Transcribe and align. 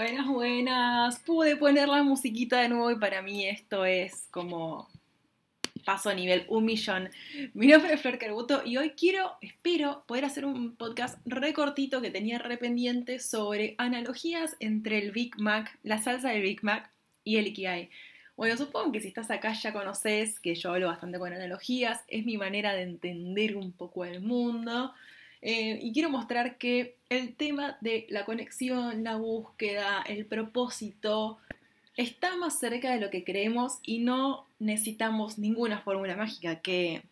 Buenas, 0.00 0.28
buenas. 0.28 1.18
Pude 1.18 1.56
poner 1.56 1.86
la 1.86 2.02
musiquita 2.02 2.58
de 2.62 2.70
nuevo 2.70 2.90
y 2.90 2.98
para 2.98 3.20
mí 3.20 3.46
esto 3.46 3.84
es 3.84 4.28
como 4.30 4.88
paso 5.84 6.08
a 6.08 6.14
nivel 6.14 6.46
un 6.48 6.64
millón. 6.64 7.10
Mi 7.52 7.66
nombre 7.66 7.92
es 7.92 8.00
Flor 8.00 8.16
Carbuto 8.16 8.62
y 8.64 8.78
hoy 8.78 8.92
quiero, 8.92 9.32
espero, 9.42 10.02
poder 10.06 10.24
hacer 10.24 10.46
un 10.46 10.74
podcast 10.74 11.18
recortito 11.26 12.00
que 12.00 12.10
tenía 12.10 12.38
rependiente 12.38 13.18
sobre 13.18 13.74
analogías 13.76 14.56
entre 14.58 14.96
el 15.00 15.10
Big 15.10 15.38
Mac, 15.38 15.78
la 15.82 15.98
salsa 15.98 16.30
del 16.30 16.40
Big 16.40 16.64
Mac 16.64 16.90
y 17.22 17.36
el 17.36 17.48
Ikigai. 17.48 17.90
Bueno, 18.38 18.56
supongo 18.56 18.92
que 18.92 19.02
si 19.02 19.08
estás 19.08 19.30
acá 19.30 19.52
ya 19.52 19.74
conoces 19.74 20.40
que 20.40 20.54
yo 20.54 20.72
hablo 20.72 20.86
bastante 20.86 21.18
con 21.18 21.34
analogías, 21.34 22.00
es 22.08 22.24
mi 22.24 22.38
manera 22.38 22.72
de 22.72 22.84
entender 22.84 23.54
un 23.54 23.70
poco 23.70 24.06
el 24.06 24.22
mundo. 24.22 24.94
Eh, 25.42 25.78
y 25.80 25.92
quiero 25.92 26.10
mostrar 26.10 26.58
que 26.58 26.96
el 27.08 27.34
tema 27.34 27.78
de 27.80 28.06
la 28.10 28.24
conexión, 28.24 29.04
la 29.04 29.16
búsqueda, 29.16 30.02
el 30.06 30.26
propósito, 30.26 31.38
está 31.96 32.36
más 32.36 32.58
cerca 32.58 32.92
de 32.92 33.00
lo 33.00 33.10
que 33.10 33.24
creemos 33.24 33.78
y 33.82 33.98
no 33.98 34.46
necesitamos 34.58 35.38
ninguna 35.38 35.80
fórmula 35.80 36.16
mágica 36.16 36.60
que, 36.60 37.02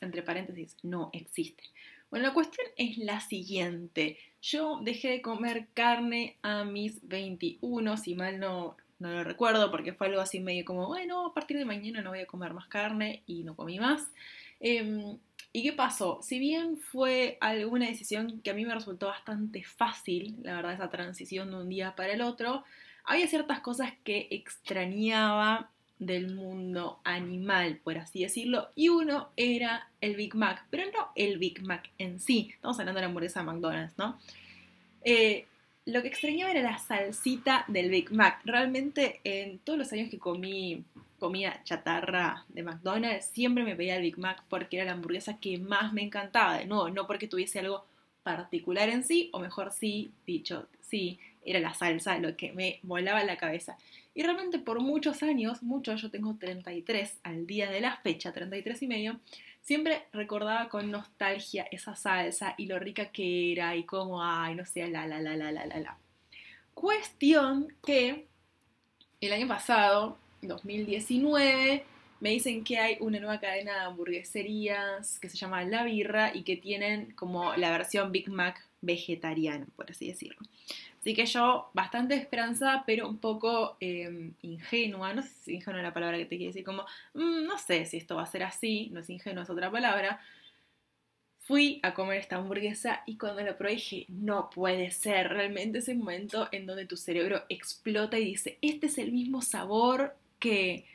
entre 0.00 0.22
paréntesis, 0.22 0.76
no 0.82 1.10
existe. 1.12 1.62
Bueno, 2.10 2.26
la 2.26 2.34
cuestión 2.34 2.66
es 2.76 2.98
la 2.98 3.20
siguiente. 3.20 4.18
Yo 4.40 4.80
dejé 4.82 5.10
de 5.10 5.22
comer 5.22 5.68
carne 5.74 6.36
a 6.42 6.64
mis 6.64 7.06
21, 7.06 7.96
si 7.96 8.14
mal 8.14 8.40
no, 8.40 8.76
no 8.98 9.12
lo 9.12 9.24
recuerdo, 9.24 9.70
porque 9.70 9.92
fue 9.92 10.06
algo 10.06 10.20
así 10.20 10.40
medio 10.40 10.64
como, 10.64 10.86
bueno, 10.86 11.26
a 11.26 11.34
partir 11.34 11.58
de 11.58 11.64
mañana 11.64 12.00
no 12.00 12.10
voy 12.10 12.20
a 12.20 12.26
comer 12.26 12.54
más 12.54 12.66
carne 12.66 13.22
y 13.26 13.44
no 13.44 13.54
comí 13.54 13.78
más. 13.78 14.10
Em, 14.60 15.18
¿Y 15.52 15.62
qué 15.62 15.72
pasó? 15.72 16.20
Si 16.22 16.38
bien 16.38 16.76
fue 16.76 17.38
alguna 17.40 17.86
decisión 17.86 18.40
que 18.42 18.50
a 18.50 18.54
mí 18.54 18.64
me 18.64 18.74
resultó 18.74 19.06
bastante 19.06 19.64
fácil, 19.64 20.36
la 20.42 20.56
verdad, 20.56 20.74
esa 20.74 20.90
transición 20.90 21.50
de 21.50 21.56
un 21.56 21.68
día 21.68 21.96
para 21.96 22.12
el 22.12 22.20
otro, 22.20 22.64
había 23.04 23.26
ciertas 23.26 23.60
cosas 23.60 23.92
que 24.04 24.28
extrañaba 24.30 25.70
del 25.98 26.34
mundo 26.34 27.00
animal, 27.02 27.80
por 27.82 27.98
así 27.98 28.22
decirlo, 28.22 28.68
y 28.76 28.88
uno 28.88 29.30
era 29.36 29.88
el 30.00 30.14
Big 30.14 30.34
Mac, 30.34 30.64
pero 30.70 30.84
no 30.92 31.08
el 31.16 31.38
Big 31.38 31.62
Mac 31.62 31.90
en 31.98 32.20
sí, 32.20 32.50
estamos 32.52 32.78
hablando 32.78 32.98
de 32.98 33.02
la 33.02 33.08
hamburguesa 33.08 33.42
McDonald's, 33.42 33.98
¿no? 33.98 34.18
Eh, 35.02 35.46
lo 35.86 36.02
que 36.02 36.08
extrañaba 36.08 36.50
era 36.50 36.62
la 36.62 36.78
salsita 36.78 37.64
del 37.66 37.88
Big 37.88 38.12
Mac. 38.12 38.42
Realmente 38.44 39.20
en 39.24 39.58
todos 39.58 39.78
los 39.78 39.92
años 39.92 40.10
que 40.10 40.18
comí 40.18 40.84
comida 41.18 41.60
chatarra 41.64 42.44
de 42.48 42.62
McDonald's, 42.62 43.26
siempre 43.26 43.64
me 43.64 43.76
pedía 43.76 43.96
el 43.96 44.02
Big 44.02 44.18
Mac 44.18 44.42
porque 44.48 44.76
era 44.76 44.86
la 44.86 44.92
hamburguesa 44.92 45.38
que 45.38 45.58
más 45.58 45.92
me 45.92 46.02
encantaba. 46.02 46.58
De 46.58 46.66
nuevo, 46.66 46.90
no 46.90 47.06
porque 47.06 47.28
tuviese 47.28 47.58
algo 47.60 47.84
particular 48.22 48.88
en 48.88 49.04
sí, 49.04 49.30
o 49.32 49.40
mejor 49.40 49.72
sí, 49.72 50.12
dicho, 50.26 50.68
sí, 50.80 51.18
era 51.44 51.60
la 51.60 51.74
salsa 51.74 52.18
lo 52.18 52.36
que 52.36 52.52
me 52.52 52.78
volaba 52.82 53.24
la 53.24 53.36
cabeza. 53.36 53.76
Y 54.14 54.22
realmente 54.22 54.58
por 54.58 54.80
muchos 54.80 55.22
años, 55.22 55.62
muchos, 55.62 56.02
yo 56.02 56.10
tengo 56.10 56.34
33 56.38 57.18
al 57.22 57.46
día 57.46 57.70
de 57.70 57.80
la 57.80 57.96
fecha, 57.98 58.32
33 58.32 58.82
y 58.82 58.86
medio, 58.86 59.20
siempre 59.62 60.06
recordaba 60.12 60.68
con 60.68 60.90
nostalgia 60.90 61.68
esa 61.70 61.94
salsa 61.94 62.54
y 62.58 62.66
lo 62.66 62.78
rica 62.78 63.06
que 63.06 63.52
era 63.52 63.76
y 63.76 63.84
cómo, 63.84 64.22
ay, 64.22 64.54
no 64.54 64.64
sé, 64.64 64.88
la, 64.88 65.06
la, 65.06 65.20
la, 65.20 65.36
la, 65.36 65.52
la, 65.52 65.66
la, 65.66 65.78
la. 65.78 65.98
Cuestión 66.74 67.72
que 67.84 68.26
el 69.20 69.32
año 69.32 69.48
pasado, 69.48 70.18
2019, 70.42 71.84
me 72.20 72.30
dicen 72.30 72.64
que 72.64 72.78
hay 72.78 72.96
una 73.00 73.20
nueva 73.20 73.40
cadena 73.40 73.74
de 73.74 73.80
hamburgueserías 73.80 75.18
que 75.20 75.28
se 75.28 75.36
llama 75.36 75.64
La 75.64 75.84
Birra 75.84 76.34
y 76.34 76.42
que 76.42 76.56
tienen 76.56 77.12
como 77.12 77.54
la 77.56 77.70
versión 77.70 78.10
Big 78.10 78.28
Mac 78.28 78.64
vegetariana, 78.80 79.66
por 79.76 79.90
así 79.90 80.08
decirlo. 80.08 80.38
Así 81.00 81.14
que 81.14 81.26
yo, 81.26 81.70
bastante 81.74 82.16
esperanzada, 82.16 82.82
pero 82.84 83.08
un 83.08 83.18
poco 83.18 83.76
em, 83.80 84.34
ingenua, 84.42 85.14
no 85.14 85.22
sé 85.22 85.28
si 85.28 85.54
ingenua 85.54 85.80
es 85.80 85.84
la 85.84 85.94
palabra 85.94 86.18
que 86.18 86.26
te 86.26 86.36
quiero 86.36 86.50
decir, 86.50 86.64
como, 86.64 86.82
mm, 87.14 87.46
no 87.46 87.56
sé 87.56 87.84
si 87.86 87.96
esto 87.96 88.16
va 88.16 88.22
a 88.22 88.26
ser 88.26 88.42
así, 88.42 88.90
no 88.92 89.00
es 89.00 89.08
ingenua, 89.08 89.44
es 89.44 89.50
otra 89.50 89.70
palabra. 89.70 90.20
Fui 91.40 91.80
a 91.82 91.94
comer 91.94 92.18
esta 92.18 92.36
hamburguesa 92.36 93.02
y 93.06 93.16
cuando 93.16 93.42
la 93.42 93.56
probé 93.56 93.74
dije, 93.74 94.04
no 94.08 94.50
puede 94.50 94.90
ser, 94.90 95.28
realmente 95.28 95.78
ese 95.78 95.94
momento 95.94 96.48
en 96.52 96.66
donde 96.66 96.84
tu 96.84 96.96
cerebro 96.96 97.44
explota 97.48 98.18
y 98.18 98.24
dice, 98.24 98.58
este 98.60 98.86
es 98.86 98.98
el 98.98 99.12
mismo 99.12 99.40
sabor 99.40 100.14
que, 100.38 100.86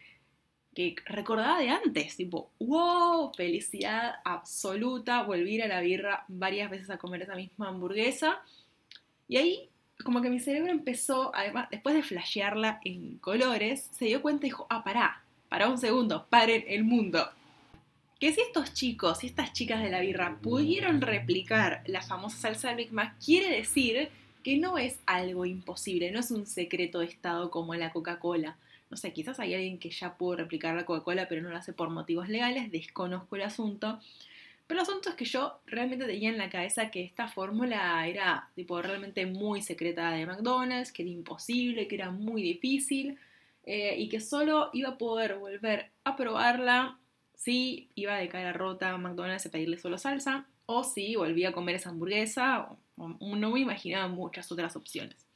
recordaba 1.05 1.59
de 1.59 1.69
antes, 1.69 2.15
tipo, 2.15 2.51
wow, 2.59 3.31
felicidad 3.35 4.15
absoluta, 4.25 5.23
volví 5.23 5.61
a 5.61 5.67
la 5.67 5.81
birra 5.81 6.25
varias 6.27 6.71
veces 6.71 6.89
a 6.89 6.97
comer 6.97 7.21
esa 7.21 7.35
misma 7.35 7.67
hamburguesa. 7.67 8.41
Y 9.27 9.37
ahí 9.37 9.69
como 10.03 10.21
que 10.21 10.29
mi 10.29 10.39
cerebro 10.39 10.71
empezó, 10.71 11.33
además, 11.35 11.67
después 11.71 11.95
de 11.95 12.03
flashearla 12.03 12.81
en 12.83 13.17
colores, 13.19 13.89
se 13.91 14.05
dio 14.05 14.21
cuenta 14.21 14.45
y 14.45 14.49
dijo, 14.49 14.67
ah, 14.69 14.83
pará, 14.83 15.23
pará 15.49 15.69
un 15.69 15.77
segundo, 15.77 16.25
paren 16.29 16.63
el 16.67 16.83
mundo. 16.83 17.29
Que 18.19 18.33
si 18.33 18.41
estos 18.41 18.73
chicos 18.73 19.23
y 19.23 19.27
estas 19.27 19.53
chicas 19.53 19.83
de 19.83 19.89
la 19.89 19.99
birra 19.99 20.39
pudieron 20.41 21.01
replicar 21.01 21.83
la 21.85 22.01
famosa 22.01 22.37
salsa 22.37 22.69
de 22.69 22.75
Big 22.75 22.93
Mac, 22.93 23.15
quiere 23.23 23.55
decir 23.55 24.09
que 24.43 24.57
no 24.57 24.77
es 24.77 24.99
algo 25.05 25.45
imposible, 25.45 26.11
no 26.11 26.19
es 26.19 26.31
un 26.31 26.45
secreto 26.45 26.99
de 26.99 27.05
estado 27.05 27.49
como 27.49 27.75
la 27.75 27.91
Coca-Cola. 27.91 28.57
No 28.93 28.97
sé, 28.97 29.11
quizás 29.11 29.39
hay 29.39 29.55
alguien 29.55 29.79
que 29.79 29.89
ya 29.89 30.19
pudo 30.19 30.35
replicar 30.35 30.75
la 30.75 30.85
Coca-Cola, 30.85 31.27
pero 31.27 31.41
no 31.41 31.49
lo 31.49 31.57
hace 31.57 31.73
por 31.73 31.89
motivos 31.89 32.29
legales, 32.29 32.71
desconozco 32.71 33.35
el 33.35 33.41
asunto. 33.41 33.99
Pero 34.67 34.79
el 34.79 34.83
asunto 34.83 35.09
es 35.09 35.15
que 35.15 35.25
yo 35.25 35.61
realmente 35.65 36.05
tenía 36.05 36.29
en 36.29 36.37
la 36.37 36.51
cabeza 36.51 36.91
que 36.91 37.01
esta 37.01 37.27
fórmula 37.27 38.07
era 38.07 38.51
tipo 38.53 38.79
realmente 38.83 39.25
muy 39.25 39.63
secreta 39.63 40.11
de 40.11 40.27
McDonald's, 40.27 40.91
que 40.91 41.01
era 41.01 41.09
imposible, 41.09 41.87
que 41.87 41.95
era 41.95 42.11
muy 42.11 42.43
difícil 42.43 43.17
eh, 43.65 43.95
y 43.97 44.09
que 44.09 44.19
solo 44.19 44.69
iba 44.73 44.89
a 44.89 44.97
poder 44.99 45.39
volver 45.39 45.89
a 46.03 46.15
probarla 46.15 46.99
si 47.33 47.89
iba 47.95 48.15
de 48.17 48.29
cara 48.29 48.53
rota 48.53 48.91
a 48.91 48.97
McDonald's 48.99 49.47
a 49.47 49.49
pedirle 49.49 49.79
solo 49.79 49.97
salsa 49.97 50.45
o 50.67 50.83
si 50.83 51.15
volvía 51.15 51.49
a 51.49 51.51
comer 51.51 51.77
esa 51.77 51.89
hamburguesa 51.89 52.69
no 52.97 53.49
me 53.49 53.59
imaginaba 53.59 54.07
muchas 54.07 54.51
otras 54.51 54.75
opciones. 54.75 55.32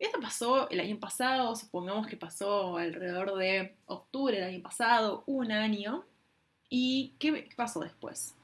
Esto 0.00 0.18
pasó 0.20 0.68
el 0.70 0.80
año 0.80 0.98
pasado, 0.98 1.54
supongamos 1.54 2.08
que 2.08 2.16
pasó 2.16 2.76
alrededor 2.76 3.36
de 3.36 3.76
octubre 3.86 4.34
del 4.34 4.48
año 4.48 4.62
pasado, 4.62 5.22
un 5.26 5.52
año, 5.52 6.04
¿Y 6.70 7.14
qué 7.18 7.48
pasó 7.56 7.80
después? 7.80 8.36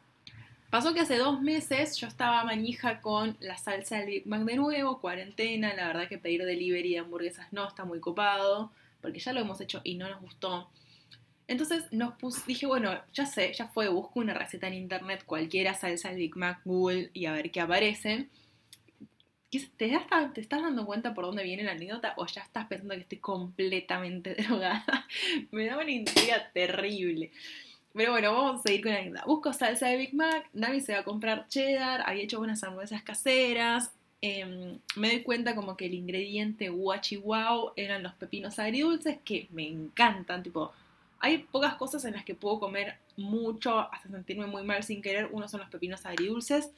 Pasó 0.69 0.93
que 0.93 1.01
hace 1.01 1.17
dos 1.17 1.41
meses 1.41 1.97
yo 1.97 2.09
estaba 2.09 2.43
manija 2.43 3.01
con 3.01 3.37
la 3.39 3.57
salsa 3.57 3.99
del 3.99 4.07
Big 4.07 4.27
Mac 4.27 4.43
de 4.43 4.57
nuevo, 4.57 5.01
cuarentena, 5.01 5.73
la 5.75 5.87
verdad 5.87 6.09
que 6.09 6.19
pedir 6.19 6.45
delivery 6.45 6.95
de 6.95 6.99
hamburguesas 6.99 7.53
no 7.53 7.67
está 7.67 7.85
muy 7.85 8.01
copado, 8.01 8.73
porque 9.01 9.21
ya 9.21 9.33
lo 9.33 9.41
hemos 9.41 9.61
hecho 9.61 9.81
y 9.85 9.95
no 9.95 10.09
nos 10.09 10.21
gustó. 10.21 10.69
Entonces 11.47 11.85
nos 11.93 12.15
puse, 12.15 12.43
dije, 12.49 12.67
bueno, 12.67 13.01
ya 13.15 13.27
sé, 13.27 13.53
ya 13.53 13.69
fue, 13.69 13.87
busco 13.89 14.19
una 14.19 14.35
receta 14.35 14.67
en 14.67 14.75
internet, 14.75 15.23
cualquiera 15.25 15.73
salsa 15.75 16.09
del 16.09 16.19
Big 16.19 16.37
Mac, 16.37 16.61
Google 16.65 17.11
y 17.15 17.27
a 17.27 17.33
ver 17.33 17.53
qué 17.53 17.61
aparece. 17.61 18.29
¿Te, 19.77 19.99
¿Te 20.35 20.41
estás 20.41 20.63
dando 20.63 20.87
cuenta 20.87 21.15
por 21.15 21.25
dónde 21.25 21.43
viene 21.43 21.63
la 21.63 21.73
anécdota 21.73 22.15
o 22.17 22.27
ya 22.27 22.43
estás 22.43 22.67
pensando 22.67 22.95
que 22.95 23.01
estoy 23.01 23.19
completamente 23.19 24.35
drogada? 24.39 25.07
Me 25.51 25.67
da 25.67 25.79
una 25.79 25.91
intriga 25.91 26.51
terrible. 26.53 27.31
Pero 27.93 28.13
bueno, 28.13 28.33
vamos 28.33 28.61
a 28.61 28.63
seguir 28.63 28.83
con 28.83 28.93
la 28.93 28.99
anécdota. 28.99 29.25
Busco 29.27 29.53
salsa 29.53 29.89
de 29.89 29.97
Big 29.97 30.15
Mac, 30.15 30.49
Nami 30.53 30.81
se 30.81 30.93
va 30.93 31.01
a 31.01 31.05
comprar 31.05 31.49
cheddar, 31.49 32.03
había 32.05 32.25
hecho 32.25 32.41
unas 32.41 32.63
hamburguesas 32.63 33.03
caseras. 33.03 33.93
Em, 34.21 34.79
me 34.97 35.09
doy 35.09 35.23
cuenta 35.23 35.55
como 35.55 35.77
que 35.77 35.87
el 35.87 35.95
ingrediente 35.95 36.69
guachi 36.69 37.17
wow 37.17 37.73
eran 37.77 38.03
los 38.03 38.15
pepinos 38.15 38.59
agridulces 38.59 39.19
que 39.25 39.47
me 39.51 39.69
encantan, 39.69 40.43
tipo, 40.43 40.73
hay 41.19 41.39
pocas 41.39 41.75
cosas 41.75 42.05
en 42.05 42.15
las 42.15 42.25
que 42.25 42.35
puedo 42.35 42.61
comer 42.61 42.99
mucho 43.17 43.81
hasta 43.93 44.09
sentirme 44.09 44.47
muy 44.47 44.63
mal 44.63 44.83
sin 44.83 45.03
querer. 45.03 45.29
Uno 45.33 45.49
son 45.49 45.61
los 45.61 45.71
pepinos 45.71 46.05
agridulces. 46.05 46.71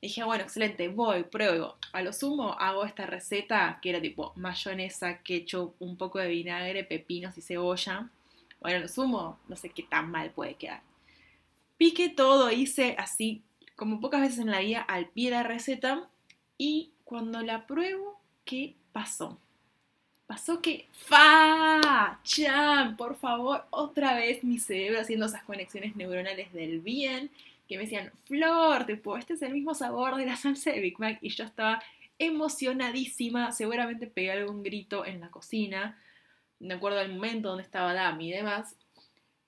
Y 0.00 0.08
dije, 0.08 0.24
bueno, 0.24 0.44
excelente, 0.44 0.88
voy, 0.88 1.24
pruebo. 1.24 1.76
A 1.92 2.02
lo 2.02 2.12
sumo 2.12 2.52
hago 2.58 2.84
esta 2.84 3.06
receta 3.06 3.78
que 3.82 3.90
era 3.90 4.00
tipo 4.00 4.32
mayonesa, 4.36 5.18
ketchup, 5.22 5.74
un 5.78 5.96
poco 5.96 6.18
de 6.18 6.28
vinagre, 6.28 6.84
pepinos 6.84 7.36
y 7.36 7.42
cebolla. 7.42 8.08
Bueno, 8.60 8.78
lo 8.80 8.88
sumo, 8.88 9.38
no 9.48 9.56
sé 9.56 9.70
qué 9.70 9.82
tan 9.82 10.10
mal 10.10 10.30
puede 10.30 10.54
quedar. 10.54 10.82
Piqué 11.76 12.10
todo, 12.10 12.50
hice 12.50 12.94
así, 12.98 13.42
como 13.74 14.00
pocas 14.00 14.20
veces 14.20 14.40
en 14.40 14.50
la 14.50 14.60
vida, 14.60 14.80
al 14.82 15.08
pie 15.08 15.30
de 15.30 15.36
la 15.36 15.42
receta. 15.42 16.08
Y 16.58 16.92
cuando 17.04 17.40
la 17.40 17.66
pruebo, 17.66 18.20
¿qué 18.44 18.76
pasó? 18.92 19.38
Pasó 20.26 20.62
que, 20.62 20.86
¡fa! 20.92 22.20
¡Cham! 22.22 22.96
Por 22.96 23.16
favor, 23.16 23.64
otra 23.70 24.14
vez 24.14 24.44
mi 24.44 24.58
cerebro 24.58 25.00
haciendo 25.00 25.26
esas 25.26 25.42
conexiones 25.42 25.96
neuronales 25.96 26.52
del 26.52 26.80
bien, 26.80 27.30
que 27.70 27.78
me 27.78 27.84
decían, 27.84 28.12
Flor, 28.24 28.84
tipo, 28.84 29.16
este 29.16 29.32
es 29.32 29.42
el 29.42 29.52
mismo 29.52 29.74
sabor 29.74 30.16
de 30.16 30.26
la 30.26 30.36
salsa 30.36 30.72
de 30.72 30.80
Big 30.80 30.98
Mac. 31.00 31.18
Y 31.22 31.30
yo 31.30 31.44
estaba 31.44 31.82
emocionadísima, 32.18 33.52
seguramente 33.52 34.06
pegué 34.06 34.32
algún 34.32 34.62
grito 34.62 35.06
en 35.06 35.20
la 35.20 35.30
cocina 35.30 35.96
me 36.60 36.74
acuerdo 36.74 36.98
del 36.98 37.12
momento 37.12 37.48
donde 37.48 37.64
estaba 37.64 37.94
Dami 37.94 38.28
y 38.28 38.32
demás. 38.32 38.76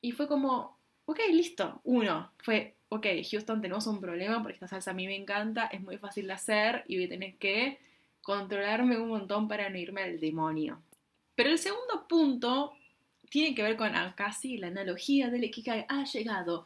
Y 0.01 0.13
fue 0.13 0.27
como, 0.27 0.79
ok, 1.05 1.21
listo. 1.31 1.81
Uno, 1.85 2.33
fue, 2.39 2.75
ok, 2.89 3.07
Houston, 3.31 3.61
tenemos 3.61 3.87
un 3.87 4.01
problema 4.01 4.43
porque 4.43 4.55
esta 4.55 4.67
salsa 4.69 4.91
a 4.91 4.95
mí 4.95 5.07
me 5.07 5.15
encanta, 5.15 5.67
es 5.67 5.81
muy 5.83 5.99
fácil 5.99 6.27
de 6.27 6.33
hacer 6.33 6.85
y 6.89 6.97
voy 6.97 7.05
a 7.05 7.11
tener 7.11 7.35
que 7.37 7.79
controlarme 8.23 8.99
un 8.99 9.09
montón 9.09 9.47
para 9.47 9.69
no 9.69 9.79
irme 9.79 10.03
al 10.03 10.19
demonio. 10.19 10.81
Pero 11.35 11.51
el 11.51 11.59
segundo 11.59 12.07
punto 12.09 12.73
tiene 13.31 13.55
que 13.55 13.63
ver 13.63 13.77
con 13.77 13.93
casi 14.17 14.57
la 14.59 14.69
analogía 14.69 15.31
del 15.31 15.45
Ikigai 15.45 15.87
ha 15.89 16.05
llegado. 16.05 16.65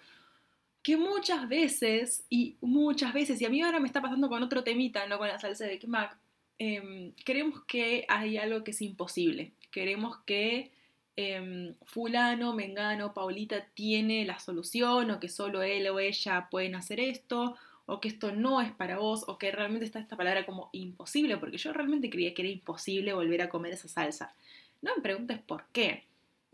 Que 0.86 0.96
muchas 0.96 1.48
veces, 1.48 2.24
y 2.30 2.58
muchas 2.60 3.12
veces, 3.12 3.40
y 3.40 3.44
a 3.44 3.50
mí 3.50 3.60
ahora 3.60 3.80
me 3.80 3.88
está 3.88 4.00
pasando 4.00 4.28
con 4.28 4.40
otro 4.44 4.62
temita, 4.62 5.04
no 5.08 5.18
con 5.18 5.26
la 5.26 5.40
salsa 5.40 5.64
de 5.64 5.80
Kimak, 5.80 6.16
eh, 6.60 7.10
creemos 7.24 7.64
que 7.64 8.04
hay 8.06 8.38
algo 8.38 8.62
que 8.62 8.70
es 8.70 8.80
imposible. 8.82 9.50
Queremos 9.72 10.18
que 10.18 10.70
eh, 11.16 11.74
fulano, 11.86 12.54
mengano, 12.54 13.12
Paulita 13.12 13.66
tiene 13.74 14.24
la 14.26 14.38
solución, 14.38 15.10
o 15.10 15.18
que 15.18 15.28
solo 15.28 15.64
él 15.64 15.88
o 15.88 15.98
ella 15.98 16.46
pueden 16.52 16.76
hacer 16.76 17.00
esto, 17.00 17.56
o 17.86 17.98
que 17.98 18.06
esto 18.06 18.30
no 18.30 18.62
es 18.62 18.70
para 18.70 18.98
vos, 18.98 19.24
o 19.26 19.38
que 19.38 19.50
realmente 19.50 19.86
está 19.86 19.98
esta 19.98 20.16
palabra 20.16 20.46
como 20.46 20.70
imposible, 20.70 21.36
porque 21.38 21.58
yo 21.58 21.72
realmente 21.72 22.10
creía 22.10 22.32
que 22.32 22.42
era 22.42 22.50
imposible 22.52 23.12
volver 23.12 23.42
a 23.42 23.48
comer 23.48 23.72
esa 23.72 23.88
salsa. 23.88 24.36
No 24.82 24.94
me 24.94 25.02
preguntes 25.02 25.40
por 25.40 25.64
qué. 25.72 26.04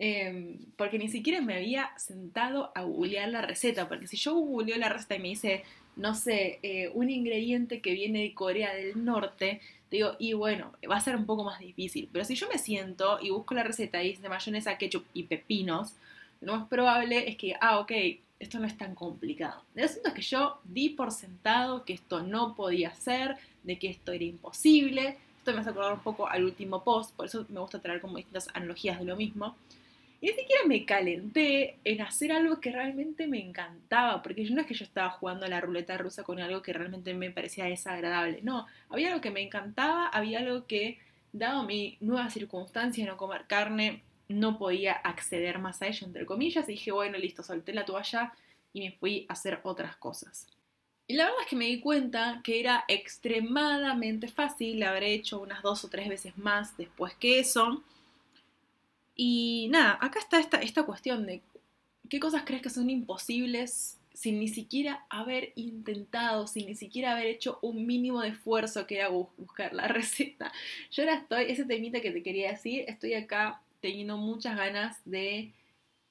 Em, 0.04 0.58
porque 0.76 0.98
ni 0.98 1.08
siquiera 1.08 1.40
me 1.40 1.54
había 1.54 1.96
sentado 1.96 2.72
a 2.74 2.82
googlear 2.82 3.28
la 3.28 3.40
receta, 3.40 3.86
porque 3.86 4.08
si 4.08 4.16
yo 4.16 4.34
googleo 4.34 4.76
la 4.76 4.88
receta 4.88 5.14
y 5.14 5.20
me 5.20 5.28
dice, 5.28 5.62
no 5.94 6.16
sé, 6.16 6.58
eh, 6.64 6.90
un 6.92 7.08
ingrediente 7.08 7.80
que 7.80 7.92
viene 7.92 8.22
de 8.22 8.34
Corea 8.34 8.74
del 8.74 9.04
Norte, 9.04 9.60
digo, 9.92 10.16
y 10.18 10.32
bueno, 10.32 10.72
va 10.90 10.96
a 10.96 11.00
ser 11.00 11.14
un 11.14 11.24
poco 11.24 11.44
más 11.44 11.60
difícil. 11.60 12.08
Pero 12.12 12.24
si 12.24 12.34
yo 12.34 12.48
me 12.48 12.58
siento 12.58 13.20
y 13.22 13.30
busco 13.30 13.54
la 13.54 13.62
receta 13.62 14.02
y 14.02 14.08
dice 14.08 14.28
mayonesa, 14.28 14.76
ketchup 14.76 15.04
y 15.14 15.22
pepinos, 15.22 15.94
lo 16.40 16.56
más 16.56 16.66
probable 16.66 17.28
es 17.28 17.36
que, 17.36 17.54
ah, 17.60 17.78
ok, 17.78 17.92
esto 18.40 18.58
no 18.58 18.66
es 18.66 18.76
tan 18.76 18.96
complicado. 18.96 19.62
El 19.76 19.84
asunto 19.84 20.08
es 20.08 20.14
que 20.14 20.22
yo 20.22 20.58
di 20.64 20.88
por 20.88 21.12
sentado 21.12 21.84
que 21.84 21.92
esto 21.92 22.24
no 22.24 22.56
podía 22.56 22.92
ser, 22.96 23.36
de 23.62 23.78
que 23.78 23.88
esto 23.88 24.10
era 24.10 24.24
imposible. 24.24 25.16
Esto 25.38 25.52
me 25.52 25.60
hace 25.60 25.70
acordar 25.70 25.92
un 25.92 26.00
poco 26.00 26.26
al 26.26 26.42
último 26.42 26.82
post, 26.82 27.14
por 27.14 27.26
eso 27.26 27.46
me 27.50 27.60
gusta 27.60 27.78
traer 27.78 28.00
como 28.00 28.16
distintas 28.16 28.48
analogías 28.52 28.98
de 28.98 29.04
lo 29.04 29.14
mismo. 29.14 29.54
Y 30.22 30.26
ni 30.28 30.34
siquiera 30.34 30.62
me 30.68 30.86
calenté 30.86 31.80
en 31.82 32.00
hacer 32.00 32.30
algo 32.30 32.60
que 32.60 32.70
realmente 32.70 33.26
me 33.26 33.40
encantaba, 33.40 34.22
porque 34.22 34.48
no 34.50 34.60
es 34.60 34.68
que 34.68 34.74
yo 34.74 34.84
estaba 34.84 35.10
jugando 35.10 35.46
a 35.46 35.48
la 35.48 35.60
ruleta 35.60 35.98
rusa 35.98 36.22
con 36.22 36.38
algo 36.38 36.62
que 36.62 36.72
realmente 36.72 37.12
me 37.12 37.32
parecía 37.32 37.64
desagradable, 37.64 38.38
no, 38.42 38.68
había 38.88 39.08
algo 39.08 39.20
que 39.20 39.32
me 39.32 39.42
encantaba, 39.42 40.06
había 40.06 40.38
algo 40.38 40.64
que, 40.68 41.00
dado 41.32 41.64
mi 41.64 41.96
nueva 41.98 42.30
circunstancia 42.30 43.04
de 43.04 43.10
no 43.10 43.16
comer 43.16 43.46
carne, 43.48 44.04
no 44.28 44.58
podía 44.58 44.92
acceder 44.92 45.58
más 45.58 45.82
a 45.82 45.88
ello, 45.88 46.06
entre 46.06 46.24
comillas, 46.24 46.68
y 46.68 46.72
dije, 46.72 46.92
bueno, 46.92 47.18
listo, 47.18 47.42
solté 47.42 47.74
la 47.74 47.84
toalla 47.84 48.32
y 48.72 48.82
me 48.82 48.92
fui 48.92 49.26
a 49.28 49.32
hacer 49.32 49.58
otras 49.64 49.96
cosas. 49.96 50.46
Y 51.08 51.14
la 51.14 51.24
verdad 51.24 51.40
es 51.42 51.48
que 51.48 51.56
me 51.56 51.66
di 51.66 51.80
cuenta 51.80 52.40
que 52.44 52.60
era 52.60 52.84
extremadamente 52.86 54.28
fácil, 54.28 54.78
la 54.78 54.90
habré 54.90 55.14
hecho 55.14 55.40
unas 55.40 55.62
dos 55.62 55.84
o 55.84 55.88
tres 55.88 56.08
veces 56.08 56.38
más 56.38 56.76
después 56.76 57.12
que 57.14 57.40
eso, 57.40 57.82
y 59.24 59.68
nada, 59.68 59.98
acá 60.00 60.18
está 60.18 60.40
esta, 60.40 60.56
esta 60.56 60.82
cuestión 60.82 61.26
de 61.26 61.42
qué 62.08 62.18
cosas 62.18 62.42
crees 62.44 62.60
que 62.60 62.70
son 62.70 62.90
imposibles 62.90 63.96
sin 64.14 64.40
ni 64.40 64.48
siquiera 64.48 65.06
haber 65.10 65.52
intentado, 65.54 66.48
sin 66.48 66.66
ni 66.66 66.74
siquiera 66.74 67.12
haber 67.12 67.26
hecho 67.26 67.60
un 67.62 67.86
mínimo 67.86 68.20
de 68.20 68.30
esfuerzo 68.30 68.84
que 68.84 68.96
era 68.96 69.10
buscar 69.10 69.74
la 69.74 69.86
receta. 69.98 70.50
Yo 70.90 71.04
ahora 71.04 71.18
estoy, 71.18 71.44
ese 71.52 71.64
temita 71.64 72.00
que 72.00 72.10
te 72.10 72.24
quería 72.24 72.50
decir, 72.50 72.84
estoy 72.88 73.14
acá 73.14 73.62
teniendo 73.80 74.16
muchas 74.16 74.56
ganas 74.56 75.00
de 75.04 75.52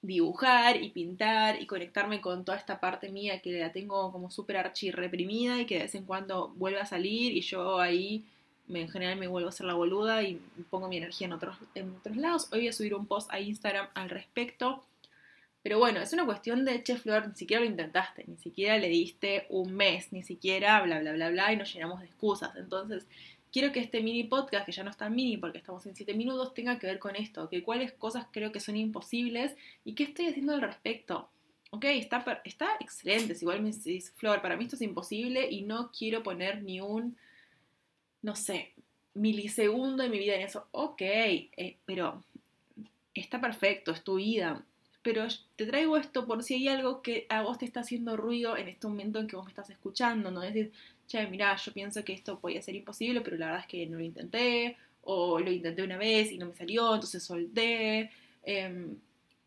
dibujar 0.02 0.82
y 0.82 0.92
pintar 0.92 1.62
y 1.62 1.66
conectarme 1.66 2.22
con 2.22 2.46
toda 2.46 2.58
esta 2.58 2.80
parte 2.80 3.10
mía 3.10 3.42
que 3.42 3.60
la 3.60 3.74
tengo 3.74 4.14
como 4.14 4.32
súper 4.32 4.56
archi 4.56 4.90
reprimida 4.90 5.60
y 5.60 5.66
que 5.66 5.76
de 5.76 5.82
vez 5.82 5.96
en 5.96 6.06
cuando 6.06 6.54
vuelve 6.56 6.80
a 6.80 6.86
salir 6.86 7.36
y 7.36 7.42
yo 7.42 7.78
ahí 7.78 8.24
en 8.70 8.90
general 8.90 9.18
me 9.18 9.28
vuelvo 9.28 9.48
a 9.48 9.50
hacer 9.50 9.66
la 9.66 9.74
boluda 9.74 10.24
y 10.24 10.42
pongo 10.70 10.88
mi 10.88 10.98
energía 10.98 11.28
en 11.28 11.34
otros, 11.34 11.58
en 11.76 11.96
otros 11.96 12.18
lados. 12.18 12.48
Hoy 12.52 12.60
voy 12.60 12.68
a 12.70 12.74
subir 12.74 12.96
un 12.96 13.06
post 13.06 13.32
a 13.32 13.40
Instagram 13.40 13.88
al 13.94 14.10
respecto. 14.10 14.84
Pero 15.64 15.78
bueno, 15.78 16.00
es 16.00 16.12
una 16.14 16.26
cuestión 16.26 16.66
de, 16.66 16.82
che, 16.84 16.98
Flor, 16.98 17.28
ni 17.28 17.36
siquiera 17.36 17.64
lo 17.64 17.70
intentaste, 17.70 18.26
ni 18.28 18.38
siquiera 18.38 18.78
le 18.78 18.88
diste 18.88 19.46
un 19.50 19.74
mes, 19.74 20.12
ni 20.12 20.24
siquiera 20.24 20.82
bla, 20.82 21.00
bla, 21.00 21.14
bla, 21.14 21.30
bla, 21.30 21.54
y 21.54 21.58
nos 21.58 21.72
llenamos 21.72 22.00
de 22.00 22.08
excusas. 22.08 22.56
Entonces, 22.56 23.06
quiero 23.52 23.72
que 23.72 23.80
este 23.80 24.02
mini 24.02 24.24
podcast, 24.24 24.66
que 24.66 24.72
ya 24.72 24.84
no 24.84 24.90
está 24.90 25.10
mini 25.10 25.38
porque 25.38 25.60
estamos 25.60 25.86
en 25.86 25.96
7 25.96 26.14
minutos, 26.16 26.54
tenga 26.54 26.80
que 26.80 26.88
ver 26.88 27.00
con 27.00 27.16
esto, 27.16 27.48
que 27.50 27.64
cuáles 27.64 27.92
cosas 27.92 28.26
creo 28.32 28.52
que 28.52 28.60
son 28.60 28.76
imposibles 28.76 29.56
y 29.86 29.94
qué 29.94 30.04
estoy 30.04 30.28
haciendo 30.28 30.54
al 30.54 30.62
respecto. 30.62 31.30
Ok, 31.70 31.86
está, 31.86 32.42
está 32.44 32.70
excelente, 32.80 33.36
si 33.36 33.46
igual 33.46 33.62
me 33.62 33.72
decís, 33.72 34.12
Flor, 34.16 34.42
para 34.42 34.58
mí 34.58 34.64
esto 34.64 34.76
es 34.76 34.82
imposible 34.82 35.50
y 35.50 35.62
no 35.62 35.92
quiero 35.92 36.24
poner 36.24 36.64
ni 36.64 36.82
un 36.82 37.18
no 38.22 38.36
sé, 38.36 38.74
milisegundo 39.14 40.04
de 40.04 40.10
mi 40.10 40.20
vida 40.20 40.36
en 40.36 40.42
eso. 40.42 40.68
Ok, 40.72 41.02
eh, 41.02 41.78
pero 41.86 42.24
está 43.14 43.40
perfecto, 43.42 43.92
es 43.92 44.04
tu 44.04 44.16
vida. 44.16 44.64
Pero 45.04 45.28
te 45.56 45.66
traigo 45.66 45.98
esto 45.98 46.28
por 46.28 46.44
si 46.44 46.56
hay 46.56 46.68
algo 46.68 47.02
que 47.02 47.26
a 47.30 47.42
vos 47.42 47.58
te 47.58 47.66
está 47.66 47.80
haciendo 47.80 48.18
ruido 48.18 48.56
en 48.56 48.68
este 48.68 48.88
momento 48.88 49.20
en 49.20 49.28
que 49.28 49.36
vos 49.36 49.46
me 49.46 49.52
estás 49.52 49.70
escuchando, 49.70 50.30
¿no? 50.30 50.44
Es 50.44 50.54
decir, 50.54 50.72
che, 51.08 51.26
mirá, 51.28 51.56
yo 51.56 51.74
pienso 51.74 52.04
que 52.04 52.14
esto 52.14 52.40
podía 52.40 52.62
ser 52.62 52.76
imposible, 52.76 53.22
pero 53.22 53.38
la 53.38 53.48
verdad 53.48 53.62
es 53.62 53.68
que 53.68 53.88
no 53.88 53.98
lo 53.98 54.04
intenté, 54.04 54.78
o 55.04 55.40
lo 55.40 55.52
intenté 55.52 55.84
una 55.84 55.98
vez 55.98 56.32
y 56.32 56.38
no 56.38 56.48
me 56.48 56.56
salió, 56.56 56.94
entonces 56.94 57.24
solté, 57.24 58.12
em, 58.44 58.96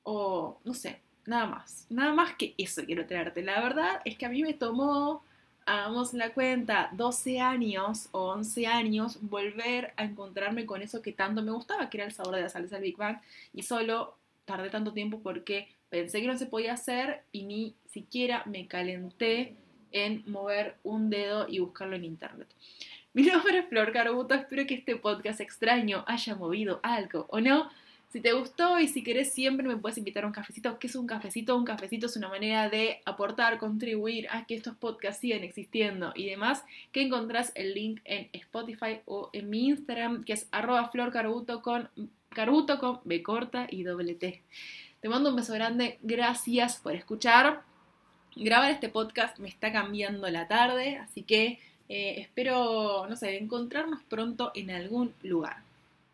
o 0.03 0.59
no 0.65 0.75
sé, 0.75 1.01
nada 1.27 1.47
más. 1.47 1.87
Nada 1.91 2.13
más 2.15 2.35
que 2.37 2.55
eso 2.59 2.85
quiero 2.85 3.07
traerte. 3.07 3.43
La 3.43 3.61
verdad 3.63 4.01
es 4.05 4.17
que 4.19 4.27
a 4.27 4.29
mí 4.29 4.43
me 4.43 4.55
tomó 4.55 5.23
hagamos 5.67 6.15
la 6.15 6.33
cuenta, 6.33 6.91
12 6.93 7.41
años 7.41 8.09
o 8.13 8.31
11 8.33 8.67
años, 8.67 9.19
volver 9.23 9.93
a 9.97 10.05
encontrarme 10.05 10.67
con 10.67 10.83
eso 10.83 11.03
que 11.03 11.13
tanto 11.13 11.43
me 11.43 11.53
gustaba, 11.53 11.91
que 11.91 11.99
era 11.99 12.07
el 12.07 12.13
sabor 12.13 12.37
de 12.37 12.43
la 12.43 12.49
salsa 12.49 12.77
del 12.77 12.85
Big 12.85 12.97
Bang, 12.97 13.19
y 13.53 13.63
solo 13.63 14.17
tardé 14.45 14.71
tanto 14.71 14.93
tiempo 14.93 15.21
porque 15.23 15.69
pensé 15.89 16.21
que 16.21 16.27
no 16.27 16.37
se 16.37 16.47
podía 16.47 16.75
hacer 16.75 17.23
y 17.33 17.45
ni 17.45 17.75
siquiera 17.87 18.43
me 18.47 18.67
calenté 18.67 19.57
en 19.93 20.25
mover 20.27 20.77
un 20.83 21.09
dedo 21.09 21.47
y 21.49 21.61
buscarlo 21.61 21.97
en 21.97 22.05
internet. 22.05 22.49
Mi 23.13 23.23
nombre 23.23 23.59
es 23.59 23.69
Flor 23.69 23.93
Carbuto, 23.93 24.35
espero 24.35 24.67
que 24.67 24.75
este 24.75 24.97
podcast 24.97 25.41
extraño 25.41 26.05
haya 26.07 26.35
movido 26.35 26.81
algo 26.83 27.27
o 27.31 27.41
no. 27.41 27.71
Si 28.15 28.21
te 28.21 28.33
gustó 28.33 28.79
y 28.79 28.87
si 28.87 29.03
querés 29.03 29.33
siempre 29.33 29.67
me 29.67 29.77
puedes 29.77 29.99
invitar 29.99 30.23
a 30.23 30.29
un 30.29 30.33
cafecito. 30.33 30.79
¿Qué 30.79 30.87
es 30.87 30.95
un 30.95 31.09
cafecito? 31.09 31.57
Un 31.57 31.65
cafecito 31.65 32.07
es 32.07 32.17
una 32.17 32.29
manera 32.29 32.69
de 32.69 33.01
aportar, 33.05 33.59
contribuir 33.59 34.29
a 34.31 34.47
que 34.47 34.55
estos 34.55 34.77
podcasts 34.77 35.21
sigan 35.21 35.43
existiendo 35.43 36.13
y 36.15 36.27
demás. 36.27 36.63
Que 36.93 37.03
encontrás 37.03 37.51
el 37.57 37.75
link 37.75 38.01
en 38.05 38.29
Spotify 38.33 39.01
o 39.07 39.31
en 39.33 39.51
mi 39.51 39.67
Instagram, 39.67 40.23
que 40.23 40.35
es 40.35 40.47
arroba 40.53 40.91
florcarbuto 40.91 41.61
carbuto 42.29 42.79
con 42.79 43.01
B 43.03 43.21
corta 43.25 43.67
y 43.69 43.83
doble 43.83 44.15
T. 44.15 44.41
Te 45.01 45.09
mando 45.09 45.31
un 45.31 45.35
beso 45.35 45.53
grande. 45.53 45.99
Gracias 46.03 46.77
por 46.77 46.95
escuchar. 46.95 47.63
Grabar 48.37 48.71
este 48.71 48.91
podcast 48.91 49.41
me 49.41 49.49
está 49.49 49.73
cambiando 49.73 50.31
la 50.31 50.47
tarde, 50.47 50.99
así 50.99 51.25
que 51.25 51.59
eh, 51.89 52.21
espero, 52.21 53.09
no 53.09 53.17
sé, 53.17 53.39
encontrarnos 53.39 54.05
pronto 54.05 54.53
en 54.55 54.71
algún 54.71 55.13
lugar. 55.25 55.64